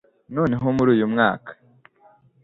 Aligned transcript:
noneho 0.35 0.65
muri 0.77 0.89
uyu 0.95 1.07
mwaka 1.13 1.51